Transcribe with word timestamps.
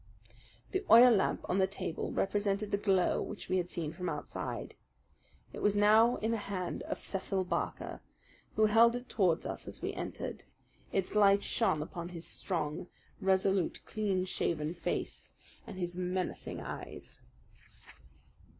The 0.71 0.83
oil 0.89 1.11
lamp 1.11 1.47
on 1.47 1.59
the 1.59 1.67
table 1.67 2.11
represented 2.11 2.71
the 2.71 2.77
glow 2.77 3.21
which 3.21 3.49
we 3.49 3.57
had 3.57 3.69
seen 3.69 3.93
from 3.93 4.09
outside. 4.09 4.73
It 5.53 5.61
was 5.61 5.75
now 5.75 6.15
in 6.15 6.31
the 6.31 6.37
hand 6.49 6.81
of 6.89 6.99
Cecil 6.99 7.43
Barker, 7.45 8.01
who 8.55 8.65
held 8.65 8.95
it 8.95 9.07
towards 9.07 9.45
us 9.45 9.67
as 9.67 9.83
we 9.83 9.93
entered. 9.93 10.45
Its 10.91 11.13
light 11.13 11.43
shone 11.43 11.83
upon 11.83 12.09
his 12.09 12.25
strong, 12.25 12.87
resolute, 13.19 13.79
clean 13.85 14.25
shaved 14.25 14.75
face 14.75 15.33
and 15.67 15.77
his 15.77 15.95
menacing 15.95 16.61
eyes. 16.61 17.21